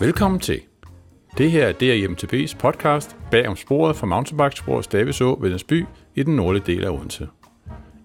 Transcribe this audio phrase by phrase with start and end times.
[0.00, 0.60] Velkommen til.
[1.38, 6.36] Det her er DRMTB's podcast bag om sporet fra mountainbikesporet Staveså ved Næsby i den
[6.36, 7.28] nordlige del af Odense.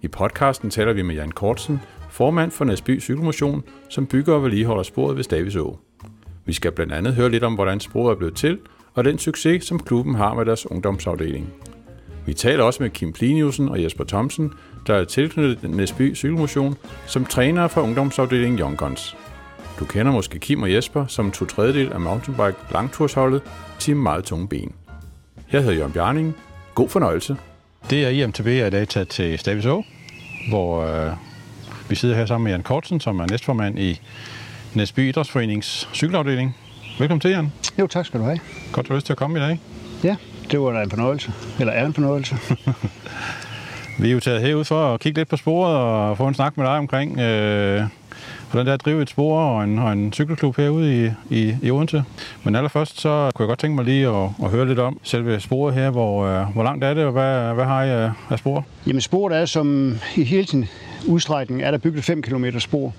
[0.02, 1.80] I podcasten taler vi med Jan Kortsen,
[2.10, 5.78] formand for Næsby Cykelmotion, som bygger og vedligeholder sporet ved Staveså.
[6.44, 8.58] Vi skal blandt andet høre lidt om, hvordan sporet er blevet til,
[8.94, 11.52] og den succes, som klubben har med deres ungdomsafdeling.
[12.26, 14.52] Vi taler også med Kim Pliniusen og Jesper Thomsen,
[14.86, 16.76] der er tilknyttet Næsby Cykelmotion,
[17.06, 19.16] som træner for ungdomsafdelingen Young Guns.
[19.78, 23.42] Du kender måske Kim og Jesper som to tredjedel af mountainbike langtursholdet
[23.78, 24.72] Team Meget Tunge Ben.
[25.52, 26.36] Jeg hedder Jørgen Bjarning.
[26.74, 27.36] God fornøjelse.
[27.90, 29.82] Det er IMTB er i dag taget til Staviså,
[30.48, 31.12] hvor øh,
[31.88, 34.00] vi sidder her sammen med Jan Kortsen, som er næstformand i
[34.74, 36.56] Næsby Idrætsforenings cykelafdeling.
[36.98, 37.52] Velkommen til, Jan.
[37.78, 38.40] Jo, tak skal du have.
[38.72, 39.60] Godt, du har lyst til at komme i dag.
[40.04, 40.16] Ja,
[40.50, 41.32] det var da en fornøjelse.
[41.60, 42.36] Eller er en fornøjelse.
[43.98, 46.56] Vi er jo taget herud for at kigge lidt på sporet og få en snak
[46.56, 47.84] med dig omkring, øh,
[48.50, 51.56] hvordan det er at drive et spor og en, og en cykelklub herude i, i,
[51.62, 52.04] i Odense.
[52.44, 55.40] Men allerførst så kunne jeg godt tænke mig lige at, at høre lidt om selve
[55.40, 55.90] sporet her.
[55.90, 58.64] Hvor, øh, hvor langt er det, og hvad, hvad har I af, af spor?
[58.86, 60.66] Jamen sporet er som i hele sin
[61.06, 62.94] udstrækning, er der bygget 5 km spor.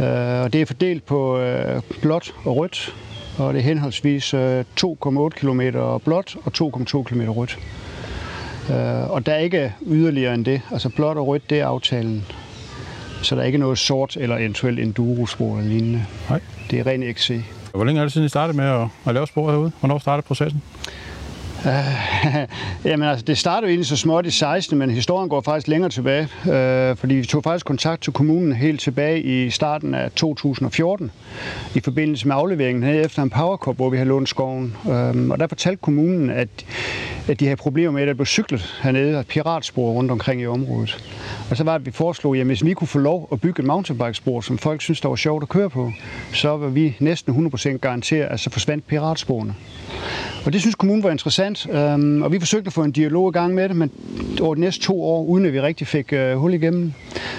[0.00, 2.94] Øh, og det er fordelt på øh, blåt og rødt,
[3.38, 5.60] og det er henholdsvis øh, 2,8 km
[6.04, 7.58] blåt og 2,2 km rødt.
[8.70, 10.60] Øh, og der er ikke yderligere end det.
[10.72, 12.24] Altså blåt og rødt, det er aftalen.
[13.22, 16.04] Så der er ikke noget sort eller eventuelt endurospor eller lignende.
[16.30, 16.40] Nej.
[16.70, 17.40] Det er ren XC.
[17.74, 19.72] Hvor længe er det siden, I startede med at, at lave spor herude?
[19.80, 20.62] Hvornår startede processen?
[21.66, 21.72] Uh,
[22.90, 25.90] jamen altså, det startede jo egentlig så småt i 16, men historien går faktisk længere
[25.90, 31.10] tilbage, uh, fordi vi tog faktisk kontakt til kommunen helt tilbage i starten af 2014,
[31.74, 34.76] i forbindelse med afleveringen her efter en powercup, hvor vi havde lånt skoven.
[34.84, 34.90] Uh,
[35.30, 36.48] og der fortalte kommunen, at,
[37.28, 40.46] at de havde problemer med, at der blev cyklet hernede og piratspor rundt omkring i
[40.46, 41.04] området.
[41.50, 43.60] Og så var det, at vi foreslog, at hvis vi kunne få lov at bygge
[43.60, 45.92] et mountainbikespor, som folk synes, der var sjovt at køre på,
[46.32, 49.54] så var vi næsten 100% garanteret, at så forsvandt piratsporene.
[50.46, 53.32] Og det synes kommunen var interessant, øhm, og vi forsøgte at få en dialog i
[53.32, 53.90] gang med det, men
[54.40, 56.92] over de næste to år, uden at vi rigtig fik øh, hul igennem.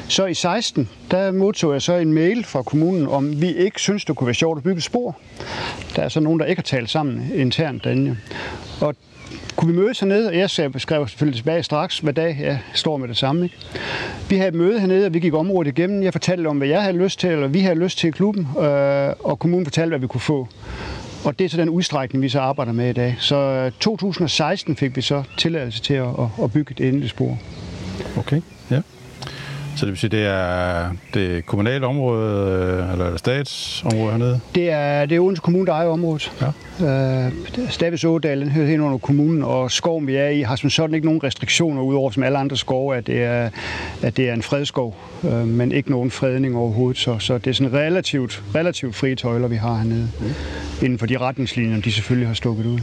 [0.07, 4.05] Så i 16, der modtog jeg så en mail fra kommunen, om vi ikke synes,
[4.05, 5.17] det kunne være sjovt at bygge et spor.
[5.95, 8.17] Der er så nogen, der ikke har talt sammen internt derinde.
[8.81, 8.95] Og
[9.55, 13.07] kunne vi mødes hernede, og jeg skrev selvfølgelig tilbage straks, hvad dag jeg står med
[13.07, 13.43] det samme.
[13.43, 13.55] Ikke?
[14.29, 16.03] Vi havde et møde hernede, og vi gik området igennem.
[16.03, 18.47] Jeg fortalte om, hvad jeg havde lyst til, eller vi havde lyst til i klubben,
[18.59, 20.47] øh, og kommunen fortalte, hvad vi kunne få.
[21.27, 23.15] Og det er så den udstrækning, vi så arbejder med i dag.
[23.19, 26.07] Så øh, 2016 fik vi så tilladelse til at,
[26.43, 27.39] at bygge et endeligt spor.
[28.17, 28.81] Okay, ja.
[29.77, 34.39] Så det vil sige, det er det kommunale område, øh, eller statsområde hernede?
[34.55, 36.31] Det er, det er Odense Kommune, der ejer området.
[36.79, 37.25] Ja.
[37.25, 37.31] Øh,
[37.69, 41.07] Stavis Ådalen hører hen under kommunen, og skoven, vi er i, har som sådan ikke
[41.07, 43.49] nogen restriktioner, udover som alle andre skove, at det er,
[44.03, 46.97] at det er en fredskov, øh, men ikke nogen fredning overhovedet.
[46.97, 50.25] Så, så det er sådan relativt, relativt frie tøjler, vi har hernede, mm.
[50.85, 52.79] inden for de retningslinjer, de selvfølgelig har stukket ud.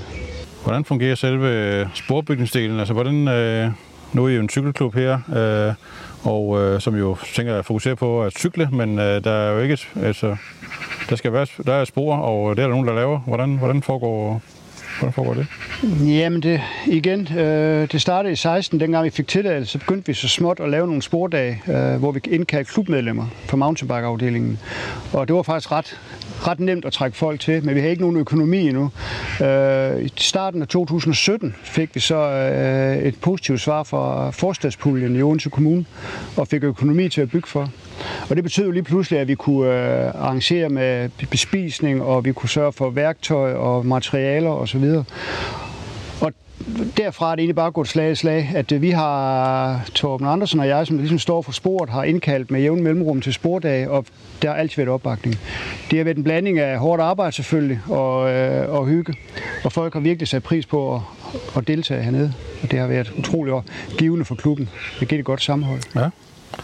[0.64, 2.78] Hvordan fungerer selve sporbygningsdelen?
[2.78, 3.70] Altså, hvordan, øh,
[4.12, 5.74] nu er I jo en cykelklub her, øh,
[6.24, 9.58] og øh, som jo tænker at fokusere på at cykle, men øh, der er jo
[9.58, 10.36] ikke altså,
[11.10, 13.18] der skal være der er spor, og det er der nogen, der laver.
[13.18, 14.40] Hvordan, hvordan foregår
[14.98, 15.46] Hvordan foregår det?
[16.06, 20.14] Jamen det, igen, øh, det startede i 16, dengang vi fik tilladelse, så begyndte vi
[20.14, 24.58] så småt at lave nogle spordage, øh, hvor vi indkaldte klubmedlemmer på mountainbike-afdelingen.
[25.12, 26.00] Og det var faktisk ret,
[26.46, 28.90] ret nemt at trække folk til, men vi havde ikke nogen økonomi endnu.
[29.42, 35.22] Øh, I starten af 2017 fik vi så øh, et positivt svar fra forstadspuljen i
[35.22, 35.84] Odense Kommune,
[36.36, 37.70] og fik økonomi til at bygge for.
[38.30, 42.32] Og det betød jo lige pludselig, at vi kunne øh, arrangere med bespisning, og vi
[42.32, 44.84] kunne sørge for værktøj og materialer osv.
[46.20, 46.32] Og
[46.96, 50.60] derfra er det egentlig bare gået slag i slag, at øh, vi har, Torben Andersen
[50.60, 54.06] og jeg, som ligesom står for sporet, har indkaldt med jævn mellemrum til spordag, og
[54.42, 55.38] der har altid været opbakning.
[55.90, 59.14] Det har været en blanding af hårdt arbejde selvfølgelig, og, øh, og hygge.
[59.64, 61.00] Og folk har virkelig sat pris på at,
[61.56, 62.32] at deltage hernede,
[62.62, 63.56] og det har været utroligt
[63.98, 64.68] givende for klubben.
[65.00, 65.80] Det giver et godt sammenhold.
[65.94, 66.08] Ja.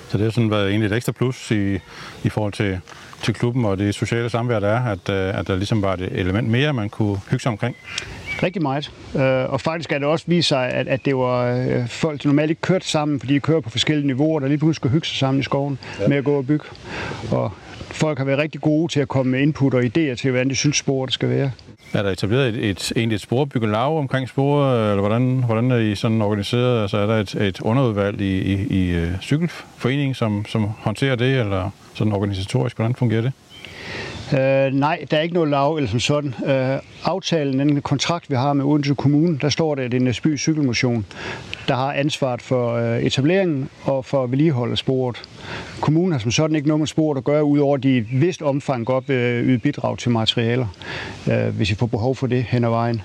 [0.09, 1.75] Så det har sådan været egentlig et ekstra plus i,
[2.25, 2.81] i forhold til,
[3.23, 6.49] til klubben og det sociale samvær, der er, at, at der ligesom var et element
[6.49, 7.77] mere, man kunne hygge sig omkring.
[8.43, 8.93] Rigtig meget.
[9.49, 12.63] Og faktisk er det også vist sig, at, at det var folk, der normalt ikke
[12.63, 15.41] kørte sammen, fordi de kører på forskellige niveauer, der lige pludselig skal hygge sig sammen
[15.41, 16.09] i skoven ja.
[16.09, 16.65] med at gå og bygge.
[17.31, 17.53] Og
[17.93, 20.55] folk har været rigtig gode til at komme med input og idéer til, hvordan de
[20.55, 21.51] synes, sporet skal være.
[21.93, 25.95] Er der etableret et, et, egentlig et sporbyggelag omkring sporet, eller hvordan, hvordan er I
[25.95, 26.83] sådan organiseret?
[26.83, 31.41] Altså er der et, et underudvalg i, i, i uh, cykelforeningen, som, som håndterer det,
[31.41, 33.33] eller sådan organisatorisk, hvordan fungerer det?
[34.33, 36.35] Uh, nej, der er ikke noget lav eller som sådan.
[36.39, 40.05] Uh, aftalen, den kontrakt, vi har med Odense Kommune, der står der, at det er
[40.05, 41.07] Næsby Cykelmotion,
[41.71, 45.23] der har ansvaret for øh, etableringen og for vedligeholde sporet.
[45.81, 48.21] Kommunen har som sådan ikke noget med sporet at gøre, udover at de i et
[48.21, 50.67] vist omfang godt vil yde bidrag til materialer,
[51.31, 53.03] øh, hvis I får behov for det hen ad vejen.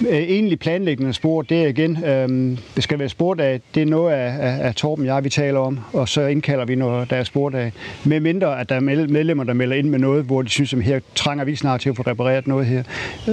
[0.00, 4.12] Øh, egentlig planlæggende spor, det er igen, øh, det skal være spordag, det er noget
[4.12, 7.16] af, af, af Torben og jeg, vi taler om, og så indkalder vi, når der
[7.16, 7.72] er spordag.
[8.04, 10.82] Med mindre, at der er medlemmer, der melder ind med noget, hvor de synes, at
[10.82, 12.82] her trænger vi snart til at få repareret noget her,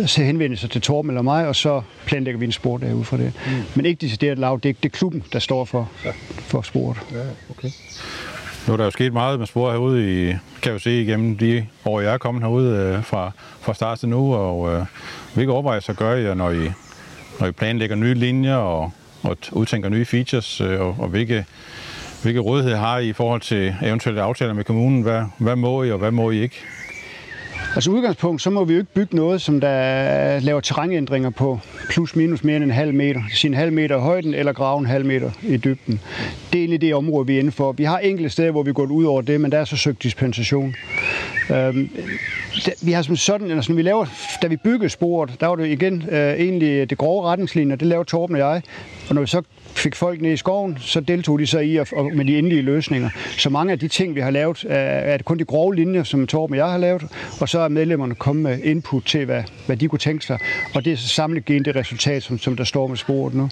[0.05, 3.17] så henvender sig til Torben eller mig, og så planlægger vi en spordag ud fra
[3.17, 3.33] det.
[3.45, 3.51] Mm.
[3.75, 6.11] Men ikke decideret lav, det er, det er klubben, der står for, ja.
[6.39, 6.97] for sport.
[7.11, 7.19] Ja,
[7.49, 7.69] okay.
[8.67, 11.37] Nu er der jo sket meget med spor herude i, kan jeg jo se igennem
[11.37, 13.31] de år, jeg er kommet herude øh, fra,
[13.61, 14.85] fra start til nu, og øh,
[15.33, 16.71] hvilke overvejelser gør I, når I,
[17.39, 18.91] når I planlægger nye linjer og,
[19.23, 21.45] og udtænker nye features, øh, og, og hvilke,
[22.21, 25.01] hvilke rådighed har I i forhold til eventuelle aftaler med kommunen?
[25.01, 26.63] Hvad, hvad må I, og hvad må I ikke?
[27.75, 32.15] Altså udgangspunkt, så må vi jo ikke bygge noget, som der laver terrænændringer på plus
[32.15, 33.21] minus mere end en halv meter.
[33.33, 35.99] Sin halv meter i højden eller grave en halv meter i dybden.
[36.51, 37.71] Det er egentlig det område, vi er inde for.
[37.71, 40.03] Vi har enkelte steder, hvor vi går ud over det, men der er så søgt
[40.03, 40.75] dispensation.
[41.51, 41.89] Øhm,
[42.81, 44.05] vi har som sådan, altså når vi laver,
[44.41, 48.09] da vi byggede sporet, der var det igen øh, egentlig det grove retningslinjer, det lavede
[48.09, 48.61] Torben og jeg.
[49.13, 49.41] Og når vi så
[49.75, 52.61] fik folk ned i skoven, så deltog de så i at, og med de endelige
[52.61, 53.09] løsninger.
[53.37, 56.03] Så mange af de ting, vi har lavet, er, er det kun de grove linjer,
[56.03, 57.03] som Torben og jeg har lavet,
[57.39, 60.39] og så er medlemmerne kommet med input til, hvad, hvad de kunne tænke sig.
[60.75, 63.49] Og det er så samlet gen det resultat, som, som der står med sporet nu.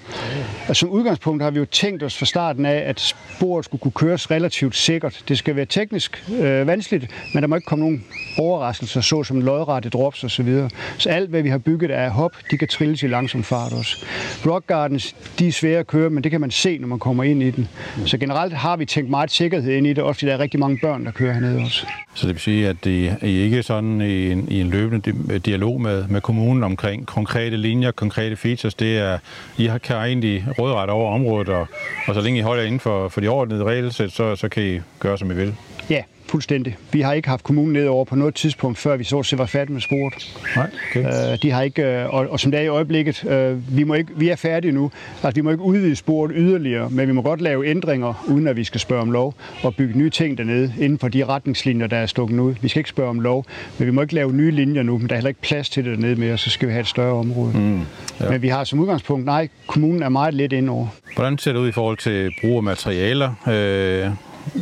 [0.68, 3.92] Og som udgangspunkt har vi jo tænkt os fra starten af, at sporet skulle kunne
[3.92, 5.24] køres relativt sikkert.
[5.28, 8.04] Det skal være teknisk øh, vanskeligt, men der må ikke komme nogen
[8.38, 10.30] overraskelser, såsom lodrette drops osv.
[10.30, 10.70] Så, videre.
[10.98, 14.06] så alt, hvad vi har bygget af hop, de kan trilles i langsom fart også.
[14.46, 17.24] Rock Gardens, de er svære at køre, men det kan man se, når man kommer
[17.24, 17.70] ind i den.
[18.06, 20.60] Så generelt har vi tænkt meget sikkerhed ind i det, også fordi der er rigtig
[20.60, 21.86] mange børn, der kører hernede også.
[22.14, 25.82] Så det vil sige, at I, I ikke sådan i en, i en løbende dialog
[25.82, 29.18] med, med kommunen omkring konkrete linjer, konkrete features, det er,
[29.58, 31.68] I har, kan egentlig rådret over området, og,
[32.08, 34.80] og så længe I holder inden for, for de overordnede regelsæt, så, så kan I
[35.00, 35.56] gøre, som I vil.
[35.92, 36.78] Ja, Fuldstændig.
[36.92, 39.74] Vi har ikke haft kommunen nedover på noget tidspunkt, før vi så set var færdige
[39.74, 40.42] med sporet.
[40.56, 41.32] Nej, okay.
[41.32, 43.94] øh, de har ikke, øh, og, og som det er i øjeblikket, øh, vi, må
[43.94, 44.92] ikke, vi er færdige nu.
[45.24, 48.56] Altså, vi må ikke udvide sporet yderligere, men vi må godt lave ændringer, uden at
[48.56, 51.98] vi skal spørge om lov, og bygge nye ting dernede, inden for de retningslinjer, der
[51.98, 52.56] er stukket ud.
[52.62, 53.46] Vi skal ikke spørge om lov,
[53.78, 55.86] men vi må ikke lave nye linjer nu, men der er heller ikke plads til
[55.86, 57.58] det dernede mere, så skal vi have et større område.
[57.58, 57.82] Mm,
[58.20, 58.30] ja.
[58.30, 60.88] Men vi har som udgangspunkt, nej, kommunen er meget lidt indover.
[61.16, 63.30] Hvordan ser det ud i forhold til brug af materialer?
[63.48, 64.12] Øh,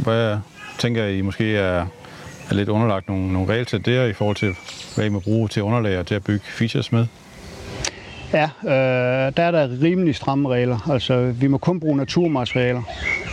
[0.04, 0.38] hvad,
[0.80, 1.86] tænker, I måske er,
[2.50, 4.56] er lidt underlagt nogle, nogle regelsæt der i forhold til,
[4.96, 7.06] hvad I må bruge til underlag og til at bygge features med?
[8.34, 10.90] Ja, øh, der er der rimelig stramme regler.
[10.92, 12.82] Altså, vi må kun bruge naturmaterialer.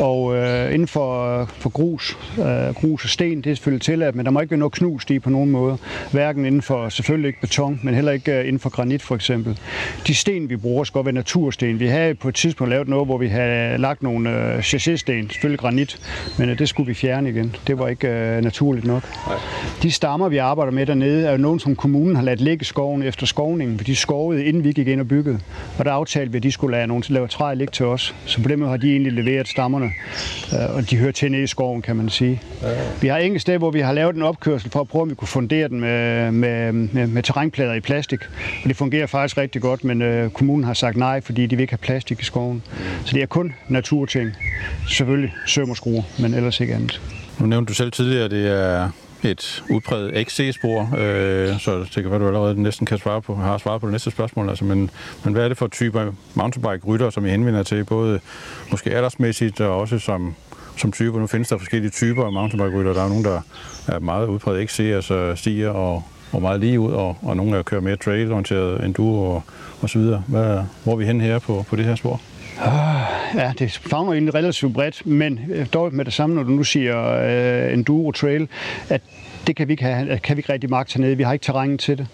[0.00, 4.24] Og øh, inden for, for grus, øh, grus og sten, det er selvfølgelig tilladt, men
[4.26, 5.78] der må ikke være noget knust i på nogen måde.
[6.12, 9.58] Hverken inden for, selvfølgelig ikke beton, men heller ikke øh, inden for granit for eksempel.
[10.06, 11.80] De sten, vi bruger, skal være natursten.
[11.80, 15.60] Vi havde på et tidspunkt lavet noget, hvor vi havde lagt nogle øh, chassis-sten, selvfølgelig
[15.60, 15.98] granit,
[16.38, 17.56] men øh, det skulle vi fjerne igen.
[17.66, 19.02] Det var ikke øh, naturligt nok.
[19.26, 19.36] Nej.
[19.82, 22.64] De stammer, vi arbejder med dernede, er jo nogen, som kommunen har ladt ligge i
[22.64, 25.40] skoven efter skovningen, for de skovede, inden vi gik ind og byggede.
[25.78, 28.14] Og der aftalte vi, at de skulle lade at lave træ ligge til os.
[28.26, 29.90] Så på den måde har de egentlig leveret stammerne
[30.52, 32.42] Øh, og de hører til nede i skoven, kan man sige.
[33.00, 35.14] Vi har enkelte steder, hvor vi har lavet en opkørsel for at prøve, om vi
[35.14, 38.20] kunne fundere den med, med, med, med terrænplader i plastik.
[38.62, 41.62] Og det fungerer faktisk rigtig godt, men øh, kommunen har sagt nej, fordi de vil
[41.62, 42.62] ikke have plastik i skoven.
[43.04, 44.30] Så det er kun naturting.
[44.88, 47.00] Selvfølgelig søm og skruer, men ellers ikke andet.
[47.40, 48.90] Nu nævnte du selv tidligere, at det er
[49.30, 53.58] et udpræget XC-spor, øh, så det kan være, du allerede næsten kan svare på, har
[53.58, 54.48] svaret på det næste spørgsmål.
[54.48, 54.90] Altså, men,
[55.24, 58.20] men hvad er det for typer mountainbike-rytter, som I henvender til, både
[58.70, 60.34] måske aldersmæssigt og også som,
[60.76, 61.18] som typer?
[61.18, 62.92] Nu findes der forskellige typer af mountainbike-rytter.
[62.92, 63.40] Der er nogen, der
[63.88, 67.62] er meget udpræget XC, altså stiger og, og meget lige ud, og, og nogle, der
[67.62, 69.42] kører mere trail-orienteret enduro og,
[69.80, 70.22] og så videre.
[70.28, 72.20] Hvad, hvor er vi hen her på, på det her spor?
[72.60, 73.00] Ah,
[73.34, 76.64] ja, det fagner egentlig relativt bredt, men øh, dog med det samme, når du nu
[76.64, 77.12] siger
[77.66, 78.48] øh, enduro trail,
[78.88, 79.00] at
[79.46, 81.16] det kan vi ikke, have, kan vi ikke rigtig magt hernede.
[81.16, 82.06] Vi har ikke terræn til det.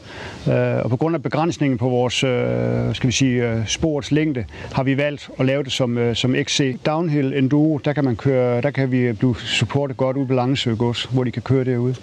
[0.48, 4.10] Øh, og på grund af begrænsningen på vores øh, skal vi sige, øh, sports sporets
[4.12, 7.78] længde, har vi valgt at lave det som, som XC Downhill Enduro.
[7.78, 10.74] Der kan, man køre, der kan vi blive supportet godt ud på Langesø
[11.10, 11.94] hvor de kan køre derude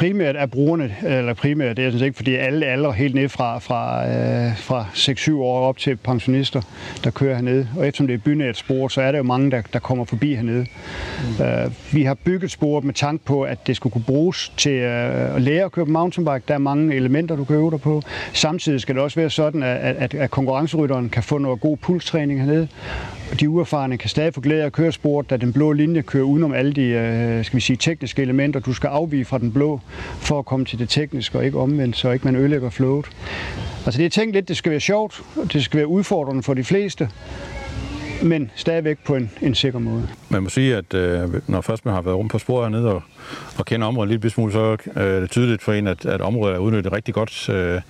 [0.00, 3.58] primært er brugerne, eller primært, det er sådan ikke, fordi alle aldre helt ned fra,
[3.58, 6.62] fra, øh, fra 6-7 år op til pensionister,
[7.04, 7.68] der kører hernede.
[7.76, 10.34] Og eftersom det er bynært spor, så er der jo mange, der, der kommer forbi
[10.34, 10.66] hernede.
[11.38, 11.44] Mm.
[11.44, 15.36] Uh, vi har bygget sporet med tanke på, at det skulle kunne bruges til uh,
[15.36, 16.42] at lære at køre på mountainbike.
[16.48, 18.02] Der er mange elementer, du kan øve dig på.
[18.32, 22.40] Samtidig skal det også være sådan, at, at, at konkurrencerytteren kan få noget god pulstræning
[22.40, 22.68] hernede.
[23.30, 26.52] Og de uerfarne kan stadig få glæde af køresporet, da den blå linje kører udenom
[26.52, 28.60] alle de øh, skal vi sige, tekniske elementer.
[28.60, 29.80] Du skal afvige fra den blå
[30.18, 33.06] for at komme til det tekniske, og ikke omvendt, så ikke man ødelægger flowet.
[33.86, 35.22] Altså det er tænkt lidt, det skal være sjovt,
[35.52, 37.08] det skal være udfordrende for de fleste
[38.22, 40.08] men stadigvæk på en, en sikker måde.
[40.28, 43.02] Man må sige, at øh, når først man har været rundt på sporet hernede og,
[43.58, 46.54] og kender området lidt smule, så øh, er det tydeligt for en, at, at området
[46.54, 47.80] er udnyttet rigtig godt øh,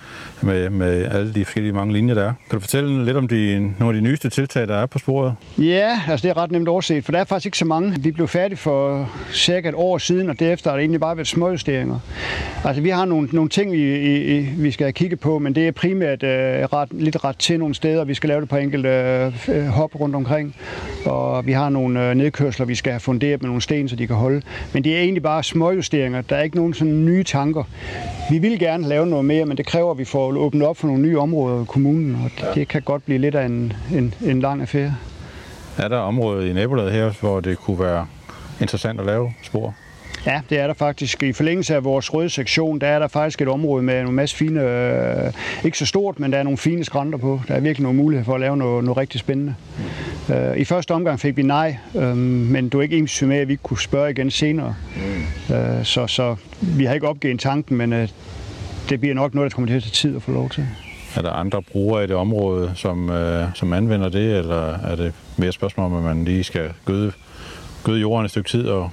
[0.40, 2.32] med, med alle de forskellige mange linjer, der er.
[2.50, 5.34] Kan du fortælle lidt om de, nogle af de nyeste tiltag, der er på sporet?
[5.58, 7.96] Ja, altså det er ret nemt overset, for der er faktisk ikke så mange.
[8.00, 11.28] Vi blev færdige for cirka et år siden, og derefter har det egentlig bare været
[11.28, 11.98] småjusteringer.
[12.64, 13.96] Altså vi har nogle, nogle ting, vi,
[14.36, 16.30] i, vi skal kigge på, men det er primært øh,
[16.64, 18.04] ret, lidt ret til nogle steder.
[18.04, 18.88] Vi skal lave det på enkelte
[19.48, 20.56] øh, hop rundt omkring,
[21.04, 24.06] og vi har nogle øh, nedkørsler, vi skal have funderet med nogle sten, så de
[24.06, 24.42] kan holde.
[24.72, 26.20] Men det er egentlig bare småjusteringer.
[26.20, 27.64] Der er ikke nogen sådan nye tanker.
[28.30, 30.86] Vi vil gerne lave noget mere, men det kræver, at vi får åbnet op for
[30.86, 34.14] nogle nye områder i kommunen, og det, det kan godt blive lidt af en, en,
[34.24, 34.94] en lang affære.
[35.78, 38.06] Er der områder i nabolaget her, hvor det kunne være
[38.60, 39.74] interessant at lave spor?
[40.26, 41.22] Ja, det er der faktisk.
[41.22, 44.36] I forlængelse af vores røde sektion, der er der faktisk et område med en masse
[44.36, 45.32] fine, øh,
[45.64, 47.40] ikke så stort, men der er nogle fine skrænter på.
[47.48, 49.54] Der er virkelig nogle muligheder for at lave noget, noget rigtig spændende.
[50.30, 53.48] Øh, I første omgang fik vi nej, øh, men du er ikke ens med, at
[53.48, 54.74] vi kunne spørge igen senere.
[55.48, 55.54] Mm.
[55.54, 58.08] Øh, så, så vi har ikke opgivet tanken, men øh,
[58.88, 60.66] det bliver nok noget, der kommer til at tage tid at få lov til.
[61.16, 65.12] Er der andre brugere i det område, som, øh, som anvender det, eller er det
[65.36, 67.12] mere spørgsmål om, at man lige skal gøde,
[67.84, 68.90] gøde jorden et stykke tid og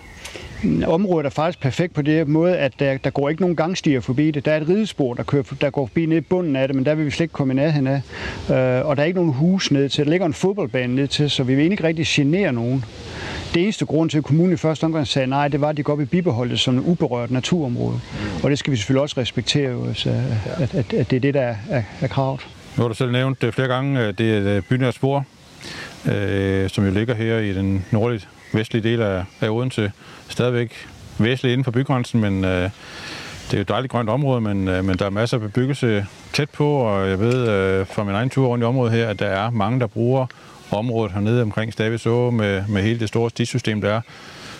[0.88, 4.32] området er faktisk perfekt på det måde, at der, der går ikke nogen gangstier forbi
[4.32, 4.46] det.
[4.46, 6.86] Der er et ridespor, der, kører, der går forbi ned i bunden af det, men
[6.86, 8.02] der vil vi slet ikke komme i nærheden af.
[8.50, 10.06] Øh, og der er ikke nogen hus ned til.
[10.06, 12.86] Der ligger en fodboldbane ned til, så vi vil ikke rigtig genere nogen.
[13.54, 15.84] Det eneste grund til, at kommunen i første omgang sagde nej, det var, at de
[15.84, 18.00] godt vil bibeholde det som et uberørt naturområde.
[18.44, 20.10] Og det skal vi selvfølgelig også respektere, så, altså,
[20.58, 22.48] at, at, at det er det, der er, er kravet.
[22.78, 25.26] Nu har du selv nævnt det flere gange, øh, det er øh, bynært spor,
[26.12, 29.92] øh, som jo ligger her i den nordlige vestlige del af, af Odense.
[30.30, 32.70] Stadigvæk væsentligt inden for bygrænsen, men øh,
[33.46, 36.06] det er jo et dejligt grønt område, men, øh, men der er masser af bebyggelse
[36.34, 39.20] tæt på, og jeg ved øh, fra min egen tur rundt i området her, at
[39.20, 40.26] der er mange, der bruger
[40.72, 44.02] området hernede omkring Staviså med, med hele det store stisystem, der er.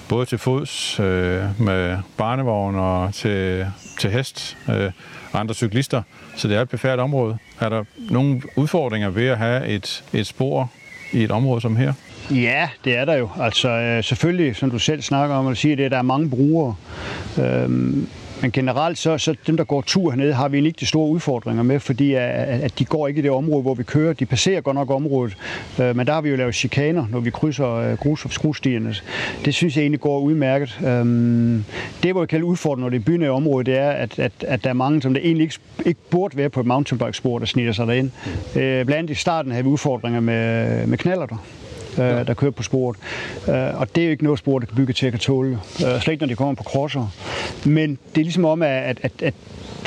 [0.10, 3.66] Både til fods, øh, med barnevogn og til,
[4.00, 4.92] til hest øh,
[5.32, 6.02] og andre cyklister.
[6.36, 7.38] Så det er et befærdet område.
[7.60, 10.72] Er der nogle udfordringer ved at have et, et spor
[11.14, 11.94] i et område som her?
[12.32, 13.30] Ja, det er der jo.
[13.40, 16.76] Altså øh, selvfølgelig, som du selv snakker om, og siger det, der er mange brugere.
[17.40, 18.08] Øhm,
[18.42, 21.64] men generelt, så, så dem, der går tur hernede, har vi ikke de store udfordringer
[21.64, 24.14] med, fordi øh, at, at de går ikke i det område, hvor vi kører.
[24.14, 25.38] De passerer godt nok området,
[25.80, 28.96] øh, men der har vi jo lavet chikaner, når vi krydser øh, grus- og skruestierne.
[29.46, 30.80] Det synes jeg egentlig går udmærket.
[30.86, 31.66] Øhm,
[32.04, 34.64] det, hvor jeg kan udfordre, når det er bynære område, det er, at, at, at
[34.64, 37.72] der er mange, som der egentlig ikke, ikke burde være på et mountainbike-spor, der sniger
[37.72, 38.12] sig derind.
[38.56, 41.38] Øh, blandt andet i starten havde vi udfordringer med, med knaller der
[42.00, 42.98] øh, der kører på sporet.
[43.48, 45.60] Øh, og det er jo ikke noget spor, der kan bygge til at tåle.
[45.86, 47.14] Øh, slet ikke, når de kommer på crosser.
[47.66, 49.34] Men det er ligesom om, at, at, at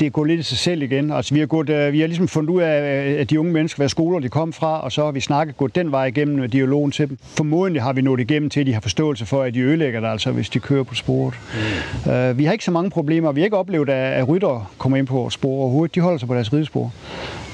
[0.01, 1.13] det går lidt i sig selv igen.
[1.13, 3.77] Altså, vi, har gået, øh, vi har ligesom fundet ud af, at de unge mennesker,
[3.77, 6.91] hvad skoler de kom fra, og så har vi snakket gået den vej igennem dialogen
[6.91, 7.19] til dem.
[7.37, 10.09] Formodentlig har vi nået igennem til, at de har forståelse for, at de ødelægger det,
[10.09, 11.35] altså, hvis de kører på sporet.
[12.07, 12.13] Mm.
[12.13, 13.33] Uh, vi har ikke så mange problemer.
[13.33, 15.95] Vi har ikke oplevet, at rytter kommer ind på vores spor overhovedet.
[15.95, 16.93] De holder sig på deres ridespor.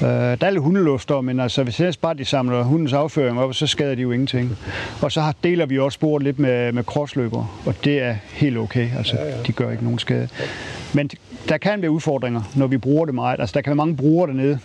[0.01, 3.67] Uh, der er lidt hundelufter, men altså, hvis bare de samler hundens afføring op, så
[3.67, 4.59] skader de jo ingenting.
[5.03, 8.89] Og så deler vi også sporet lidt med, med krossløber, og det er helt okay.
[8.97, 9.43] Altså, ja, ja.
[9.47, 10.29] de gør ikke nogen skade.
[10.93, 11.11] Men
[11.49, 13.41] der kan være udfordringer, når vi bruger det meget.
[13.41, 14.59] Altså, der kan være mange brugere dernede.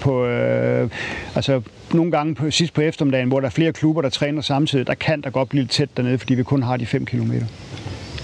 [0.00, 0.90] På, øh,
[1.34, 1.62] altså,
[1.94, 4.94] nogle gange på, sidst på eftermiddagen, hvor der er flere klubber, der træner samtidig, der
[4.94, 7.32] kan der godt blive lidt tæt dernede, fordi vi kun har de 5 km.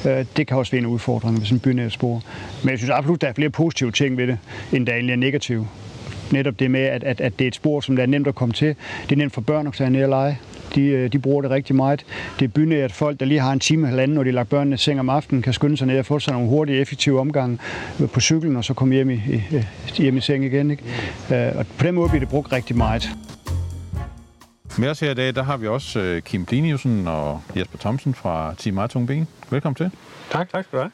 [0.07, 2.23] Øh, det kan også være en udfordring sådan en bynært spor.
[2.63, 4.39] Men jeg synes absolut, der er flere positive ting ved det,
[4.73, 5.69] end der egentlig er negative.
[6.35, 8.35] Netop det med, at, at, at det er et spor, som der er nemt at
[8.35, 8.69] komme til.
[9.03, 10.39] Det er nemt for børn at tage ned og lege
[10.75, 12.05] de, øh, de bruger det rigtig meget.
[12.39, 14.75] Det er bynært folk, der lige har en time eller anden, når de lagt børnene
[14.75, 17.59] i seng om aftenen, kan skynde sig ned og få sig nogle hurtige, effektive omgange
[18.13, 19.21] på cyklen, og så komme hjem i,
[19.97, 20.71] hjem i seng igen.
[20.71, 20.83] Ikke?
[21.33, 23.11] Øh, og på den måde bliver det brugt rigtig meget.
[24.79, 28.15] Med os her i dag, der har vi også øh, Kim Pliniusen og Jesper Thomsen
[28.15, 29.29] fra Team Martung Ben.
[29.51, 29.91] Velkommen til.
[30.31, 30.91] Tak, tak skal du have.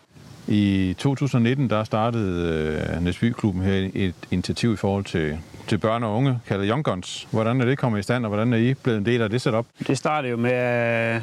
[0.52, 5.38] I 2019 der startede øh, Næsby-klubben her et initiativ i forhold til
[5.68, 7.28] til børn og unge, kaldet Young Guns.
[7.30, 9.40] Hvordan er det kommet i stand, og hvordan er I blevet en del af det
[9.40, 9.66] setup?
[9.86, 11.22] Det startede jo med, at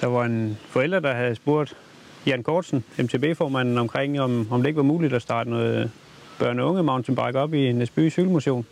[0.00, 1.76] der var en forælder, der havde spurgt
[2.26, 5.88] Jan Kortsen, MTB-formanden, omkring, om, om det ikke var muligt at starte noget øh,
[6.38, 8.66] børn og unge mountainbike op i Næsby Cykelmotion.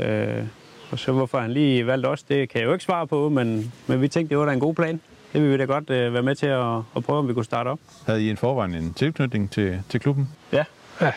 [0.00, 0.44] Øh,
[0.90, 3.72] og så hvorfor han lige valgte os, det kan jeg jo ikke svare på, men,
[3.86, 5.00] men vi tænkte, det var da en god plan.
[5.32, 7.44] Det vil vi da godt øh, være med til at, at prøve, om vi kunne
[7.44, 7.78] starte op.
[8.06, 10.28] Havde I en forvejen en tilknytning til, til klubben?
[10.52, 10.64] Ja.
[11.00, 11.12] ja.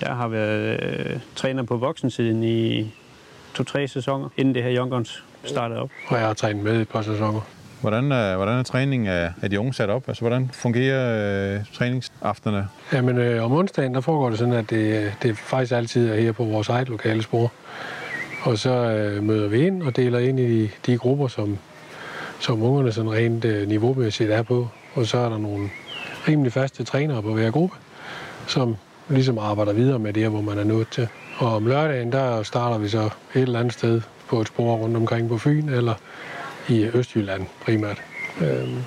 [0.00, 2.94] Jeg har været øh, træner på voksensiden i
[3.54, 5.90] to-tre sæsoner, inden det her Young Guns startede op.
[6.08, 7.40] Og jeg har trænet med i et par sæsoner.
[7.80, 10.08] Hvordan er, hvordan er træningen af, af de unge sat op?
[10.08, 12.68] Altså, hvordan fungerer øh, træningsafterne?
[12.92, 16.32] Jamen, øh, om onsdagen, der foregår det sådan, at det, det faktisk altid er her
[16.32, 17.52] på vores eget lokale spor.
[18.42, 21.58] Og så øh, møder vi ind og deler ind i de, de grupper, som,
[22.40, 24.68] som ungerne sådan rent øh, niveaumæssigt er på.
[24.94, 25.70] Og så er der nogle
[26.28, 27.76] rimelig faste trænere på hver gruppe,
[28.46, 28.76] som
[29.08, 31.08] ligesom arbejder videre med det, hvor man er nået til.
[31.38, 34.96] Og om lørdagen, der starter vi så et eller andet sted på et spor rundt
[34.96, 35.94] omkring på Fyn, eller
[36.68, 38.02] i Østjylland primært.
[38.40, 38.82] Øhm,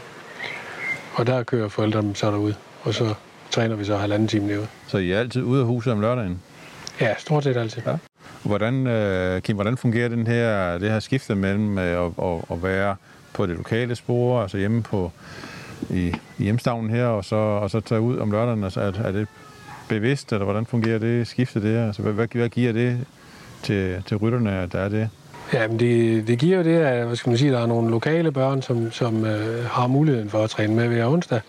[1.15, 2.53] og der kører forældrene så derud,
[2.83, 3.13] og så
[3.51, 4.67] træner vi så halvanden time derude.
[4.87, 6.41] Så I er altid ude af huset om lørdagen?
[7.01, 7.81] Ja, stort set altid.
[7.85, 7.95] Ja.
[8.43, 12.63] Hvordan, øh, Kim, hvordan fungerer den her, det her skifte mellem øh, at, at, at
[12.63, 12.95] være
[13.33, 15.11] på det lokale spor, altså hjemme på
[15.89, 18.63] i, i hjemstavnen her, og så, og så tage ud om lørdagen?
[18.63, 19.27] Altså, er, er det
[19.89, 21.87] bevidst, eller hvordan fungerer det skifte det?
[21.87, 23.05] Altså, hvad, hvad giver det
[23.63, 25.09] til, til rytterne, at der er det?
[25.53, 27.89] Ja, men det, det giver jo det, at hvad skal man sige, der er nogle
[27.89, 31.41] lokale børn, som, som øh, har muligheden for at træne med hver onsdag.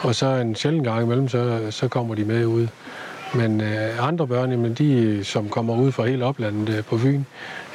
[0.00, 2.68] Og så en sjældent gang imellem, så, så kommer de med ud.
[3.34, 7.22] Men øh, andre børn, jamen, de, som kommer ud fra hele oplandet øh, på Fyn,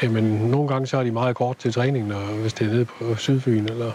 [0.04, 2.86] jamen, nogle gange så er de meget kort til træningen, og hvis det er nede
[2.86, 3.92] på Sydfyn eller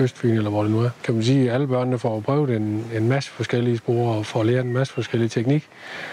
[0.00, 0.90] Østfyn, eller hvor det nu er.
[1.04, 4.42] Kan man sige, at alle børnene får prøvet en, en masse forskellige spor og får
[4.42, 5.68] lært en masse forskellige teknik.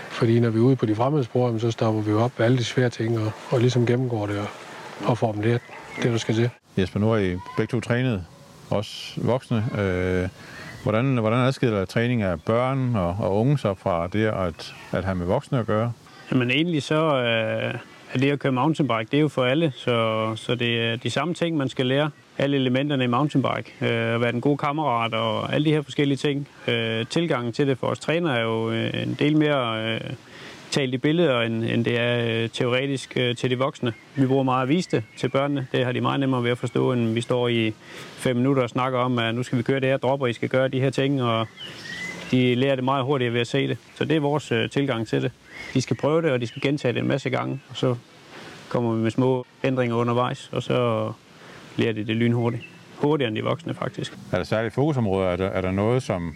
[0.10, 2.46] Fordi når vi er ude på de fremmede spor, så stopper vi jo op med
[2.46, 4.48] alle de svære ting og, og ligesom gennemgår det og,
[5.06, 5.62] og får dem lært
[6.04, 6.50] det, der skal til.
[6.78, 8.26] Jesper, nu har I begge to trænet,
[8.70, 9.66] også voksne.
[9.80, 10.30] Øh,
[10.84, 15.16] hvordan, hvordan adskiller træning af børn og, og unge sig fra det at, at have
[15.16, 15.92] med voksne at gøre?
[16.32, 17.74] Jamen egentlig så øh,
[18.14, 21.10] er det at køre mountainbike, det er jo for alle, så, så det er de
[21.10, 22.10] samme ting, man skal lære.
[22.38, 26.18] Alle elementerne i mountainbike, øh, at være den gode kammerat og alle de her forskellige
[26.18, 26.48] ting.
[26.68, 30.00] Øh, tilgangen til det for os træner er jo øh, en del mere øh,
[30.72, 33.94] talt i billeder, end, end det er øh, teoretisk øh, til de voksne.
[34.16, 35.68] Vi bruger meget at vise det til børnene.
[35.72, 37.74] Det har de meget nemmere ved at forstå, end vi står i
[38.16, 40.34] fem minutter og snakker om, at nu skal vi køre det her drop, og I
[40.34, 41.48] skal gøre de her ting, og
[42.32, 43.78] de lærer det meget hurtigt ved at se det.
[43.96, 45.32] Så det er vores øh, tilgang til det.
[45.74, 47.96] De skal prøve det, og de skal gentage det en masse gange, og så
[48.70, 51.12] kommer vi med små ændringer undervejs, og så
[51.78, 52.64] lærer de det lynhurtigt.
[52.96, 54.18] Hurtigere end de voksne, faktisk.
[54.32, 55.30] Er der særlige fokusområder?
[55.30, 56.36] Er der, er der noget, som,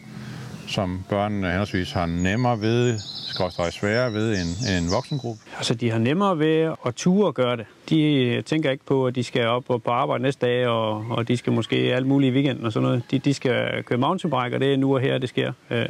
[0.67, 2.99] som børnene henholdsvis har nemmere ved,
[3.35, 5.41] skråstrej sværere ved en, en voksengruppe?
[5.57, 7.65] Altså, de har nemmere ved at ture og gøre det.
[7.89, 11.27] De tænker ikke på, at de skal op og på arbejde næste dag, og, og
[11.27, 13.03] de skal måske alt muligt i weekenden og sådan noget.
[13.11, 15.51] De, de skal køre mountainbike, og det er nu og her, det sker.
[15.69, 15.87] Øh,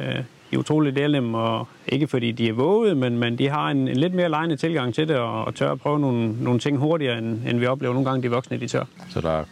[0.50, 3.88] de er utroligt delnemme, og ikke fordi de er våget, men, men de har en,
[3.88, 6.78] en lidt mere lejende tilgang til det, og, og tør at prøve nogle, nogle ting
[6.78, 8.84] hurtigere, end, end vi oplever nogle gange, de voksne, de tør.
[9.08, 9.44] Så der,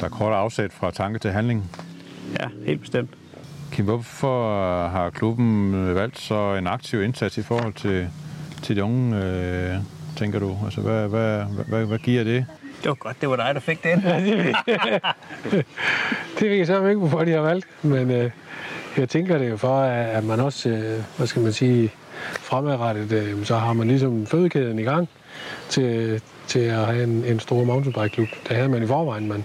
[0.00, 1.70] der er kort afsæt fra tanke til handling?
[2.40, 3.10] Ja, helt bestemt.
[3.72, 8.08] Kim, hvorfor har klubben valgt så en aktiv indsats i forhold til,
[8.62, 9.76] til de unge, øh,
[10.16, 10.58] tænker du?
[10.64, 12.46] Altså, hvad, hvad, hvad, hvad giver det?
[12.82, 14.02] Det var godt, det var dig, der fik den.
[14.06, 14.54] Ja, det,
[16.38, 18.30] det ved jeg så ikke, hvorfor de har valgt, men øh,
[18.96, 21.90] jeg tænker det jo for, at man også, øh, hvad skal man sige,
[22.40, 25.08] fremadrettet, øh, så har man ligesom fødekæden i gang
[25.68, 28.28] til, til at have en, en stor mountainbike-klub.
[28.48, 29.44] Det havde man i forvejen, men,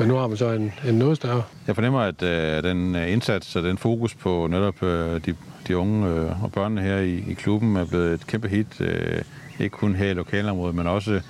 [0.00, 1.42] men nu har man så en, en noget større.
[1.66, 5.34] Jeg fornemmer, at øh, den indsats og den fokus på netop øh, de,
[5.68, 8.80] de unge øh, og børnene her i, i klubben er blevet et kæmpe hit.
[8.80, 9.22] Øh,
[9.60, 11.20] ikke kun her i lokalområdet, men også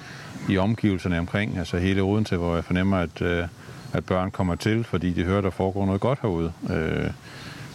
[0.49, 3.45] i omgivelserne omkring, altså hele Odense, hvor jeg fornemmer, at, øh,
[3.93, 6.53] at børn kommer til, fordi de hører, der foregår noget godt herude.
[6.71, 7.11] Øh,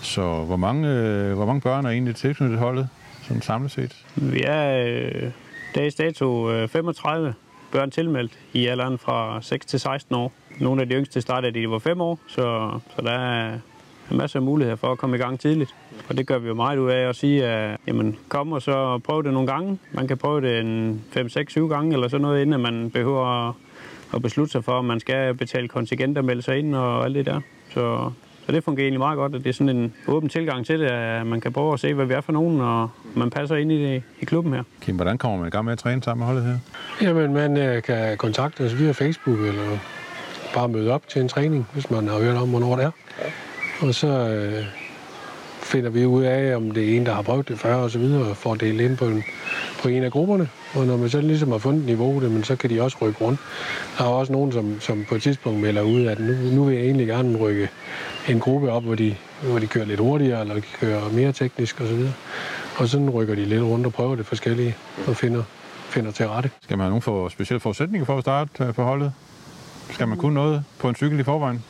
[0.01, 2.89] så hvor mange, øh, hvor mange børn er egentlig tilknyttet holdet,
[3.21, 4.05] sådan samlet set?
[4.15, 5.31] Vi er øh,
[5.75, 7.33] dags dato øh, 35
[7.71, 10.31] børn tilmeldt i alderen fra 6 til 16 år.
[10.59, 13.53] Nogle af de yngste startede, da de var 5 år, så, så der er
[14.11, 15.75] en masse muligheder for at komme i gang tidligt.
[16.09, 18.99] Og det gør vi jo meget ud af at sige, at jamen, kom og så
[19.03, 19.79] prøv det nogle gange.
[19.91, 23.47] Man kan prøve det en 5, 6, 7 gange eller sådan noget, inden man behøver
[23.47, 23.53] at,
[24.15, 27.15] at beslutte sig for, at man skal betale kontingent og melde sig ind og alt
[27.15, 27.41] det der.
[27.73, 28.11] Så,
[28.45, 30.85] så det fungerer egentlig meget godt, at det er sådan en åben tilgang til det,
[30.85, 33.71] at man kan prøve at se, hvad vi er for nogen, og man passer ind
[33.71, 34.63] i, det, i klubben her.
[34.81, 36.57] Kim, hvordan kommer man i gang med at træne sammen med holdet her?
[37.07, 39.77] Jamen, man øh, kan kontakte os via Facebook, eller
[40.55, 42.91] bare møde op til en træning, hvis man har hørt om, hvornår det er.
[43.81, 44.65] Og så øh,
[45.65, 47.99] finder vi ud af, om det er en, der har prøvet det før og så
[47.99, 49.23] videre, og får delt ind på en,
[49.81, 50.49] på en af grupperne.
[50.73, 53.39] Og når man så ligesom har fundet niveauet, men så kan de også rykke rundt.
[53.97, 56.75] Der er også nogen, som, som på et tidspunkt melder ud, at nu, nu vil
[56.75, 57.69] jeg egentlig gerne rykke
[58.29, 61.81] en gruppe op, hvor de, hvor de kører lidt hurtigere, eller de kører mere teknisk
[61.81, 61.93] osv.
[61.93, 62.09] Og,
[62.77, 64.75] og sådan rykker de lidt rundt og prøver det forskellige
[65.07, 65.43] og finder,
[65.89, 66.51] finder til rette.
[66.61, 69.13] Skal man have nogle for specielle forudsætninger for at starte øh, på holdet?
[69.91, 71.63] Skal man kunne noget på en cykel i forvejen?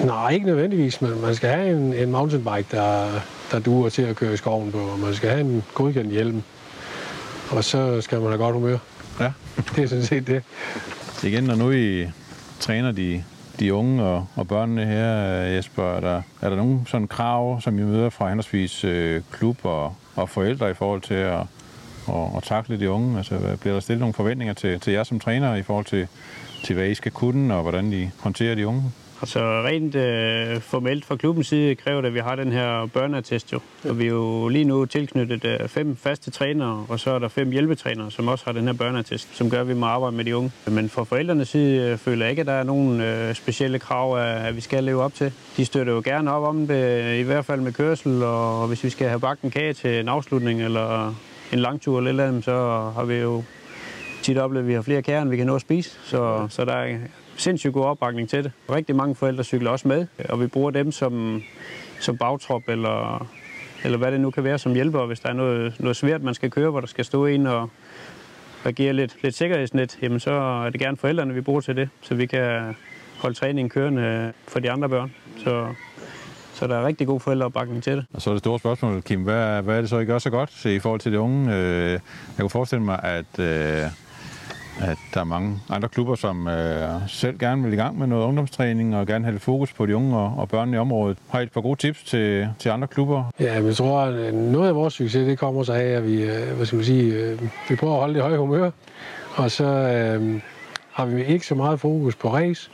[0.00, 3.08] Nej, ikke nødvendigvis, men man skal have en, en mountainbike, der,
[3.50, 6.42] der duer til at køre i skoven på, og man skal have en godkendt hjelm.
[7.50, 8.78] Og så skal man have godt humør.
[9.20, 9.32] Ja.
[9.76, 10.42] Det er sådan set det.
[11.24, 12.08] Igen, når nu I
[12.60, 13.24] træner de,
[13.60, 17.78] de unge og, og børnene her, Jesper, er der, er der nogle sådan krav, som
[17.78, 21.40] I møder fra henholdsvis øh, klub og, og forældre i forhold til at,
[22.06, 23.18] og, og takle de unge?
[23.18, 26.08] Altså, bliver der stillet nogle forventninger til, til jer som træner i forhold til,
[26.64, 28.82] til, hvad I skal kunne, og hvordan I håndterer de unge?
[29.22, 33.52] Altså rent øh, formelt fra klubbens side kræver det, at vi har den her børneattest
[33.52, 33.60] jo.
[33.88, 37.28] Og vi er jo lige nu tilknyttet øh, fem faste trænere, og så er der
[37.28, 40.24] fem hjælpetrænere, som også har den her børneattest, som gør, at vi må arbejde med
[40.24, 40.52] de unge.
[40.66, 44.18] Men fra forældrenes side øh, føler jeg ikke, at der er nogen øh, specielle krav,
[44.18, 45.32] at, at vi skal leve op til.
[45.56, 48.90] De støtter jo gerne op om det, i hvert fald med kørsel, og hvis vi
[48.90, 51.14] skal have bagt en kage til en afslutning, eller
[51.52, 53.44] en langtur eller et eller andet, så har vi jo
[54.22, 55.98] tit oplevet, at vi har flere kære, end vi kan nå at spise.
[56.04, 56.98] Så, så der er
[57.36, 58.52] sindssygt god opbakning til det.
[58.70, 61.42] Rigtig mange forældre cykler også med, og vi bruger dem som,
[62.00, 63.26] som bagtrop, eller,
[63.84, 66.34] eller hvad det nu kan være som hjælper, hvis der er noget, noget svært, man
[66.34, 67.70] skal køre, hvor der skal stå en og,
[68.64, 71.88] og give lidt, lidt sikkerhedsnet, jamen så er det gerne forældrene, vi bruger til det,
[72.02, 72.76] så vi kan
[73.18, 75.14] holde træningen kørende for de andre børn.
[75.44, 75.66] Så,
[76.58, 78.04] så der er rigtig god forældreopbakning til det.
[78.14, 80.30] Og så er det store spørgsmål, Kim, hvad, hvad er det så, I gør så
[80.30, 81.54] godt i forhold til de unge?
[81.54, 82.00] Øh, Jeg
[82.40, 83.82] kunne forestille mig, at, øh,
[84.80, 88.24] at der er mange andre klubber, som øh, selv gerne vil i gang med noget
[88.24, 91.18] ungdomstræning og gerne have fokus på de unge og, og børnene i området.
[91.30, 93.24] Har I et par gode tips til, til andre klubber?
[93.40, 96.22] Ja, jeg tror, at noget af vores succes, det kommer så af, at vi,
[96.56, 97.38] hvad skal man sige,
[97.68, 98.70] vi prøver at holde det høje humør.
[99.34, 100.40] Og så øh,
[100.92, 102.70] har vi ikke så meget fokus på race,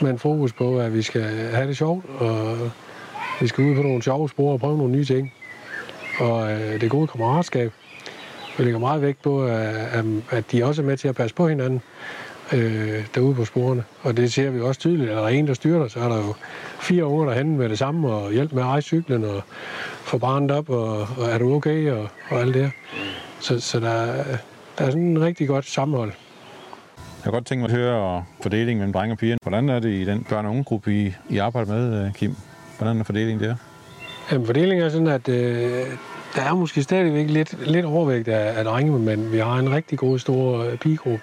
[0.00, 2.56] men fokus på, at vi skal have det sjovt, og
[3.40, 5.32] vi skal ud på nogle sjove spor og prøve nogle nye ting.
[6.20, 7.72] Og øh, det gode kammeratskab.
[8.58, 11.36] Vi lægger meget vægt på, øh, at, at- de også er med til at passe
[11.36, 11.80] på hinanden
[12.52, 13.84] øh, derude på sporene.
[14.02, 15.10] Og det ser vi også tydeligt.
[15.10, 16.34] Er der en, der styrter, så er der jo
[16.80, 19.42] fire unger derhenne med det samme, og hjælp med at rejse cyklen, og
[20.02, 22.70] få barnet op, og, og er du okay, og, og alt det her.
[23.40, 24.36] Så, så der, er-
[24.78, 26.12] der er sådan en rigtig godt sammenhold.
[26.96, 29.36] Jeg kunne godt tænke mig at høre fordelingen mellem drenge og piger.
[29.42, 32.36] Hvordan er det i den børne- og ungegruppe, I, I arbejder med, øh, Kim?
[32.78, 33.54] Hvordan er fordelingen der?
[34.32, 35.86] Jamen, fordelingen er sådan, at øh,
[36.36, 39.98] der er måske stadigvæk lidt, lidt overvægt af, af drenge, men vi har en rigtig
[39.98, 41.20] god stor øh, pigegruppe,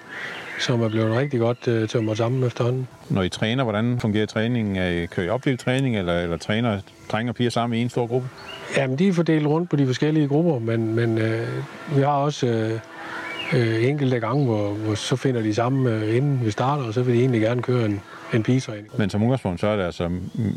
[0.59, 2.87] som er blevet rigtig godt øh, tømret sammen efterhånden.
[3.09, 4.75] Når I træner, hvordan fungerer træningen?
[4.75, 6.79] Er I, kører I opdelt træning, eller, eller træner
[7.11, 8.29] drenge og piger sammen i en stor gruppe?
[8.77, 11.47] Jamen, de er fordelt rundt på de forskellige grupper, men, men øh,
[11.95, 12.79] vi har også øh,
[13.53, 17.01] øh, enkelte gange, hvor, hvor så finder de sammen, øh, inden vi starter, og så
[17.01, 18.01] vil de egentlig gerne køre en,
[18.33, 18.87] en pigetræning.
[18.97, 20.11] Men som udgangspunkt, så er det altså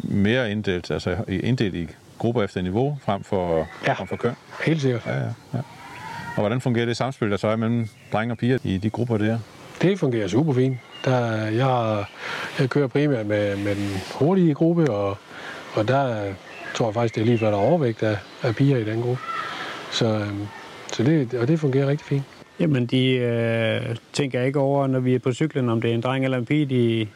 [0.04, 3.92] mere inddelt, altså inddelt i grupper efter niveau, frem for, Ja.
[3.92, 4.32] frem for køn.
[4.66, 5.02] Helt sikkert.
[5.06, 5.58] Ja, ja, ja.
[6.36, 9.18] Og hvordan fungerer det samspil, der så er mellem drenge og piger i de grupper
[9.18, 9.38] der?
[9.82, 10.76] Det fungerer super fint.
[11.04, 12.04] Der, jeg,
[12.58, 15.16] jeg kører primært med, med den hurtige gruppe, og,
[15.74, 16.22] og der
[16.74, 19.00] tror jeg faktisk, det er lige før, der er overvægt af, af piger i den
[19.02, 19.22] gruppe.
[19.90, 20.46] Så, øhm,
[20.92, 22.22] så det, og det fungerer rigtig fint.
[22.60, 26.00] Jamen, de øh, tænker ikke over, når vi er på cyklen, om det er en
[26.00, 27.06] dreng eller en pige, de,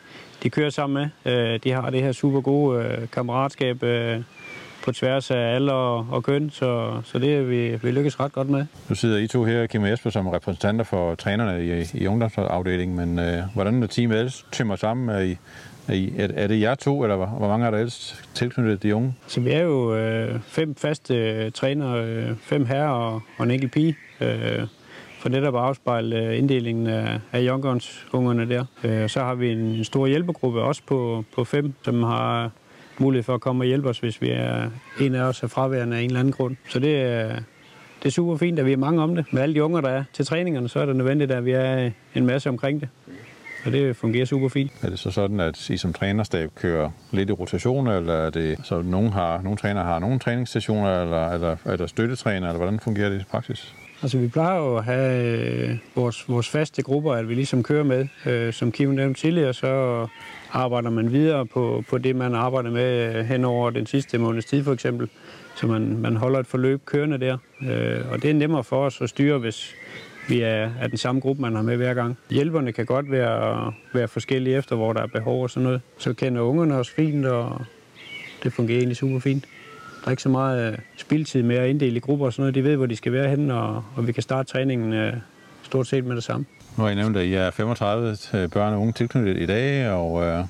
[0.43, 1.33] de kører sammen med.
[1.33, 4.21] Øh, de har det her super gode øh, kammeratskab øh,
[4.85, 8.33] på tværs af alder og, og køn, så, så det er vi, vi lykkes ret
[8.33, 8.67] godt med.
[8.89, 12.97] Nu sidder I to her, Kim og Jesper, som repræsentanter for trænerne i, i ungdomsafdelingen,
[12.97, 15.09] men øh, hvordan er teamet ellers tømmer sammen?
[15.09, 15.37] Er, I,
[15.89, 18.83] er, I, er, er det jer to, eller hvor, hvor mange er der ellers tilknyttet
[18.83, 19.15] de unge?
[19.27, 23.51] Så vi er jo øh, fem faste øh, trænere, øh, fem herrer og, og en
[23.51, 24.67] enkelt pige, øh,
[25.21, 27.51] for netop at afspejle øh, inddelingen af, af
[28.13, 28.65] ungerne der.
[28.85, 32.51] Øh, så har vi en, en stor hjælpegruppe også på, på fem, som har øh,
[32.99, 35.97] mulighed for at komme og hjælpe os, hvis vi er en af os er fraværende
[35.97, 36.57] af en eller anden grund.
[36.69, 37.29] Så det er,
[38.03, 39.25] det er super fint, at vi er mange om det.
[39.33, 41.85] Med alle de unger, der er til træningerne, så er det nødvendigt, at vi er
[41.85, 42.89] øh, en masse omkring det.
[43.67, 44.73] Og det fungerer super fint.
[44.83, 48.59] Er det så sådan, at I som trænerstab kører lidt i rotation, eller er det
[48.65, 52.81] så nogen, har, nogen træner har nogle træningsstationer, eller, eller er der støttetræner, eller hvordan
[52.81, 53.75] fungerer det i praksis?
[54.03, 55.27] Altså, vi plejer jo at have
[55.69, 58.07] øh, vores, vores faste grupper, at vi ligesom kører med.
[58.27, 60.07] Øh, som Kim nævnte tidligere, så
[60.53, 64.45] arbejder man videre på, på det, man arbejder med øh, hen over den sidste måneds
[64.45, 65.09] tid, for eksempel.
[65.55, 67.39] Så man, man holder et forløb kørende der.
[67.63, 69.75] Øh, og det er nemmere for os at styre, hvis
[70.29, 72.19] vi er, er den samme gruppe, man har med hver gang.
[72.31, 75.81] Hjælperne kan godt være, være forskellige efter, hvor der er behov og sådan noget.
[75.99, 77.63] Så kender ungerne os fint, og
[78.43, 79.45] det fungerer egentlig super fint.
[80.01, 82.55] Der er ikke så meget øh, spildtid med at inddele i grupper og sådan noget.
[82.55, 85.13] De ved, hvor de skal være henne, og, og vi kan starte træningen øh,
[85.63, 86.47] stort set med det samme.
[86.77, 88.17] Nu har I nævnt, at I er 35
[88.49, 90.45] børn og unge tilknyttet i dag, og øh,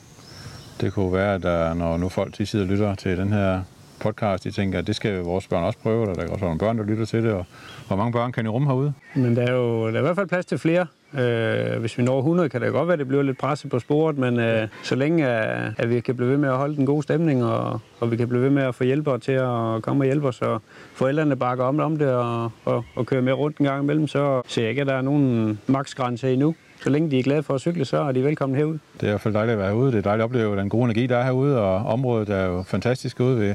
[0.81, 3.63] det kunne være, at der, når nu folk de sidder og lytter til den her
[4.01, 6.49] podcast, de tænker, at det skal vores børn også prøve, og der kan også være
[6.49, 7.47] nogle børn, der lytter til det, og
[7.87, 8.93] hvor mange børn kan I rumme herude?
[9.15, 10.87] Men der er jo der er i hvert fald plads til flere.
[11.19, 13.79] Øh, hvis vi når 100, kan det godt være, at det bliver lidt presset på
[13.79, 16.87] sporet, men øh, så længe at, at vi kan blive ved med at holde den
[16.87, 20.03] gode stemning, og, og vi kan blive ved med at få hjælpere til at komme
[20.03, 20.63] og hjælpe os, og
[20.95, 24.43] forældrene bakker om, om det og, og, og kører med rundt en gang imellem, så
[24.47, 26.55] ser jeg ikke, at der er nogen maksgrænse endnu.
[26.83, 28.79] Så længe de er glade for at cykle, så er de velkommen herude.
[28.95, 29.93] Det er i hvert fald dejligt at være herude.
[29.93, 32.63] Det er dejligt at opleve den gode energi, der er herude, og området er jo
[32.63, 33.55] fantastisk ude ved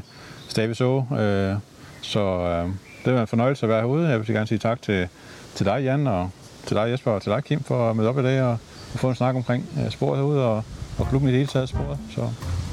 [0.50, 0.98] Staviså.
[0.98, 1.56] Øh,
[2.02, 2.70] så øh,
[3.06, 4.08] det var en fornøjelse at være herude.
[4.08, 5.08] Jeg vil gerne sige tak til,
[5.56, 6.30] til dig, Jan, og
[6.66, 8.58] til dig, Jesper, og til dig, Kim, for at møde op i dag og,
[8.94, 10.64] og få en snak omkring uh, sporet herude, og,
[11.00, 11.98] og klubben i det hele taget sporet.
[12.16, 12.30] Så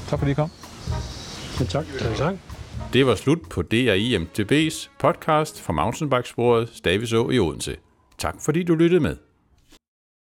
[0.08, 0.50] tak fordi I kom.
[1.60, 1.84] Ja, tak.
[2.00, 2.34] Ja, tak.
[2.92, 7.76] Det var slut på DRI MTB's podcast fra mountainbikesporet Staviså i Odense.
[8.18, 9.16] Tak fordi du lyttede med.